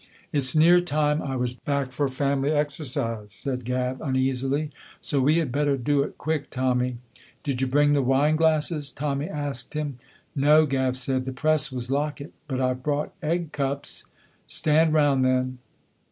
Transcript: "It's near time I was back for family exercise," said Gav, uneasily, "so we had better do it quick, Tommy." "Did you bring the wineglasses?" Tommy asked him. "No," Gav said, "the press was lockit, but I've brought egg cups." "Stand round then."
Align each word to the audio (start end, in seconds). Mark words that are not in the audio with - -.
"It's 0.33 0.55
near 0.55 0.81
time 0.81 1.21
I 1.21 1.35
was 1.35 1.53
back 1.53 1.91
for 1.91 2.07
family 2.07 2.49
exercise," 2.49 3.31
said 3.31 3.63
Gav, 3.65 4.01
uneasily, 4.01 4.71
"so 4.99 5.21
we 5.21 5.35
had 5.37 5.51
better 5.51 5.77
do 5.77 6.01
it 6.01 6.17
quick, 6.17 6.49
Tommy." 6.49 6.97
"Did 7.43 7.61
you 7.61 7.67
bring 7.67 7.93
the 7.93 8.01
wineglasses?" 8.01 8.91
Tommy 8.91 9.29
asked 9.29 9.75
him. 9.75 9.97
"No," 10.35 10.65
Gav 10.65 10.97
said, 10.97 11.25
"the 11.25 11.31
press 11.31 11.71
was 11.71 11.91
lockit, 11.91 12.33
but 12.47 12.59
I've 12.59 12.81
brought 12.81 13.13
egg 13.21 13.51
cups." 13.51 14.05
"Stand 14.47 14.91
round 14.95 15.23
then." 15.23 15.59